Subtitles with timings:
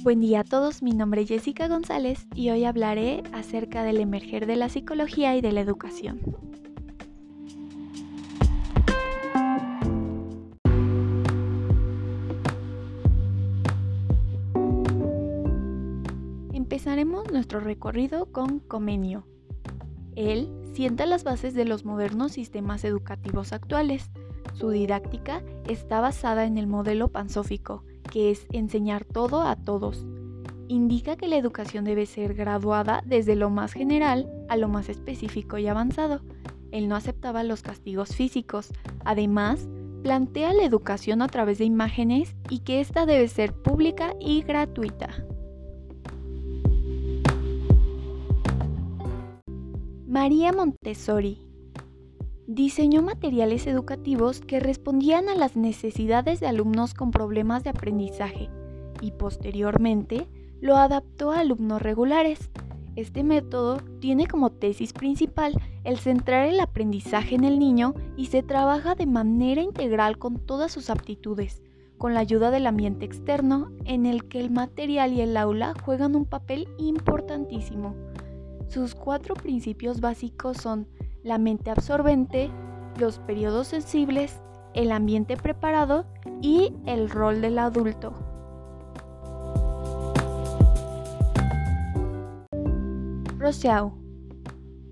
[0.00, 4.46] Buen día a todos, mi nombre es Jessica González y hoy hablaré acerca del emerger
[4.46, 6.20] de la psicología y de la educación.
[16.52, 19.26] Empezaremos nuestro recorrido con Comenio.
[20.14, 24.12] Él sienta las bases de los modernos sistemas educativos actuales.
[24.54, 30.04] Su didáctica está basada en el modelo pansófico, que es enseñar todo a todos.
[30.68, 35.58] Indica que la educación debe ser graduada desde lo más general a lo más específico
[35.58, 36.20] y avanzado.
[36.70, 38.70] Él no aceptaba los castigos físicos.
[39.04, 39.68] Además,
[40.02, 45.24] plantea la educación a través de imágenes y que ésta debe ser pública y gratuita.
[50.06, 51.47] María Montessori
[52.48, 58.48] diseñó materiales educativos que respondían a las necesidades de alumnos con problemas de aprendizaje
[59.02, 60.26] y posteriormente
[60.62, 62.50] lo adaptó a alumnos regulares.
[62.96, 68.42] Este método tiene como tesis principal el centrar el aprendizaje en el niño y se
[68.42, 71.62] trabaja de manera integral con todas sus aptitudes,
[71.98, 76.16] con la ayuda del ambiente externo en el que el material y el aula juegan
[76.16, 77.94] un papel importantísimo.
[78.68, 80.88] Sus cuatro principios básicos son
[81.22, 82.50] la mente absorbente,
[82.98, 84.40] los periodos sensibles,
[84.74, 86.06] el ambiente preparado
[86.40, 88.14] y el rol del adulto.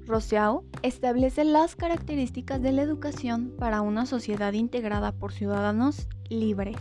[0.07, 6.77] Rousseau establece las características de la educación para una sociedad integrada por ciudadanos libres,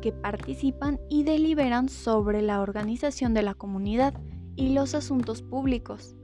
[0.00, 4.14] que participan y deliberan sobre la organización de la comunidad
[4.54, 6.14] y los asuntos públicos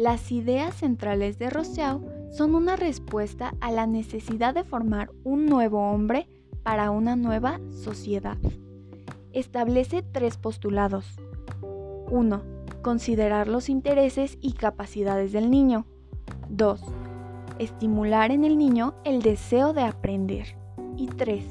[0.00, 5.90] las ideas centrales de Rousseau son una respuesta a la necesidad de formar un nuevo
[5.90, 6.26] hombre
[6.62, 8.38] para una nueva sociedad.
[9.34, 11.20] Establece tres postulados.
[12.10, 12.42] 1.
[12.80, 15.84] Considerar los intereses y capacidades del niño.
[16.48, 16.80] 2.
[17.58, 20.56] Estimular en el niño el deseo de aprender.
[20.96, 21.44] Y 3.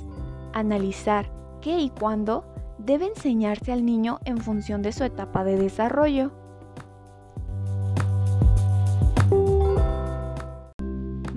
[0.54, 2.46] Analizar qué y cuándo
[2.80, 6.32] debe enseñarse al niño en función de su etapa de desarrollo.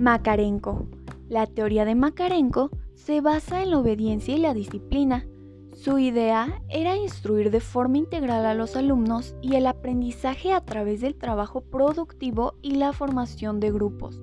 [0.03, 0.89] Makarenko.
[1.29, 5.29] La teoría de Makarenko se basa en la obediencia y la disciplina.
[5.75, 11.03] Su idea era instruir de forma integral a los alumnos y el aprendizaje a través
[11.03, 14.21] del trabajo productivo y la formación de grupos,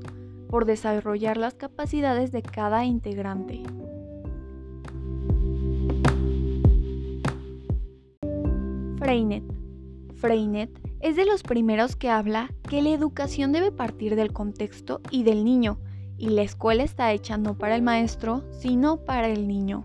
[0.49, 3.63] por desarrollar las capacidades de cada integrante.
[8.97, 9.45] Freinet.
[10.15, 15.23] Freinet es de los primeros que habla que la educación debe partir del contexto y
[15.23, 15.79] del niño,
[16.17, 19.83] y la escuela está hecha no para el maestro, sino para el niño.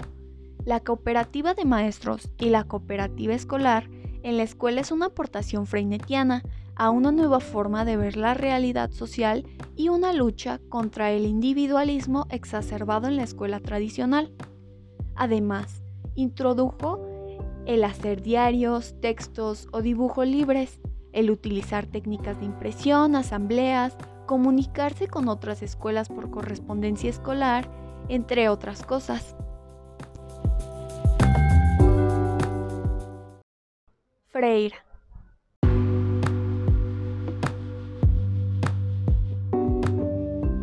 [0.65, 3.89] La cooperativa de maestros y la cooperativa escolar
[4.23, 6.43] en la escuela es una aportación freinetiana
[6.75, 9.47] a una nueva forma de ver la realidad social
[9.77, 14.33] y una lucha contra el individualismo exacerbado en la escuela tradicional.
[15.15, 15.85] Además,
[16.17, 17.07] introdujo
[17.67, 20.81] el hacer diarios, textos o dibujos libres,
[21.15, 27.71] el utilizar técnicas de impresión, asambleas, comunicarse con otras escuelas por correspondencia escolar,
[28.09, 29.37] entre otras cosas.
[34.29, 34.75] Freire.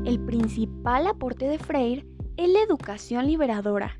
[0.05, 3.95] El principal aporte de Freire es la educación liberadora,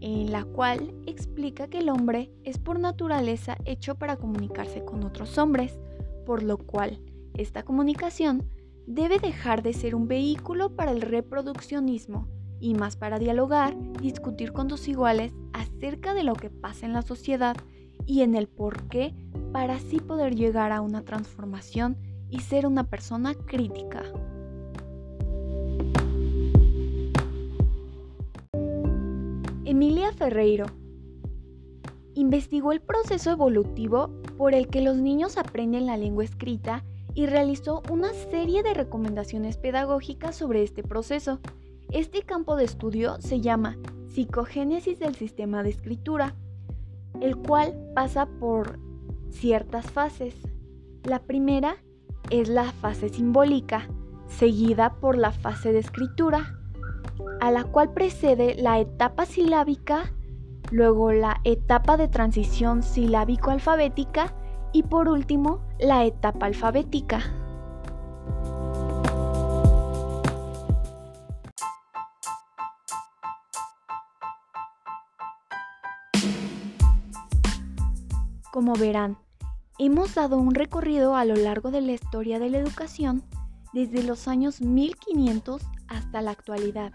[0.00, 5.38] en la cual explica que el hombre es por naturaleza hecho para comunicarse con otros
[5.38, 5.76] hombres,
[6.26, 7.00] por lo cual
[7.32, 8.50] esta comunicación
[8.86, 12.28] debe dejar de ser un vehículo para el reproduccionismo
[12.60, 17.02] y más para dialogar, discutir con tus iguales acerca de lo que pasa en la
[17.02, 17.56] sociedad
[18.04, 19.14] y en el por qué
[19.52, 21.96] para así poder llegar a una transformación
[22.28, 24.02] y ser una persona crítica.
[29.64, 30.66] Emilia Ferreiro
[32.14, 36.84] investigó el proceso evolutivo por el que los niños aprenden la lengua escrita
[37.14, 41.40] y realizó una serie de recomendaciones pedagógicas sobre este proceso.
[41.90, 43.78] Este campo de estudio se llama
[44.08, 46.34] psicogénesis del sistema de escritura,
[47.20, 48.78] el cual pasa por
[49.30, 50.34] ciertas fases.
[51.04, 51.76] La primera
[52.30, 53.88] es la fase simbólica,
[54.26, 56.58] seguida por la fase de escritura,
[57.40, 60.12] a la cual precede la etapa silábica
[60.70, 64.34] luego la etapa de transición silábico-alfabética
[64.72, 67.20] y por último la etapa alfabética.
[78.52, 79.18] Como verán,
[79.78, 83.22] hemos dado un recorrido a lo largo de la historia de la educación
[83.74, 86.92] desde los años 1500 hasta la actualidad.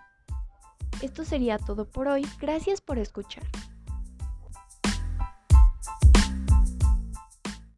[1.01, 2.25] Esto sería todo por hoy.
[2.39, 3.44] Gracias por escuchar.